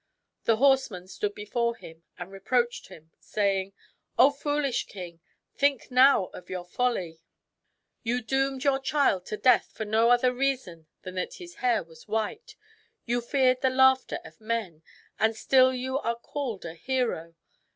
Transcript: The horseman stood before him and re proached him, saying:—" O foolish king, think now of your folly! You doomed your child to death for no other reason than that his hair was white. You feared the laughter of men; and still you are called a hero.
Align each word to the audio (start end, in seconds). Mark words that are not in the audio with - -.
The 0.45 0.55
horseman 0.57 1.07
stood 1.07 1.35
before 1.35 1.75
him 1.75 2.01
and 2.17 2.31
re 2.31 2.39
proached 2.39 2.87
him, 2.87 3.11
saying:—" 3.19 3.73
O 4.17 4.31
foolish 4.31 4.87
king, 4.87 5.19
think 5.53 5.91
now 5.91 6.25
of 6.33 6.49
your 6.49 6.65
folly! 6.65 7.19
You 8.01 8.23
doomed 8.23 8.63
your 8.63 8.79
child 8.79 9.27
to 9.27 9.37
death 9.37 9.69
for 9.71 9.85
no 9.85 10.09
other 10.09 10.33
reason 10.33 10.87
than 11.03 11.13
that 11.17 11.35
his 11.35 11.57
hair 11.61 11.83
was 11.83 12.07
white. 12.07 12.55
You 13.05 13.21
feared 13.21 13.61
the 13.61 13.69
laughter 13.69 14.17
of 14.25 14.41
men; 14.41 14.81
and 15.19 15.35
still 15.35 15.71
you 15.71 15.99
are 15.99 16.15
called 16.17 16.65
a 16.65 16.73
hero. 16.73 17.35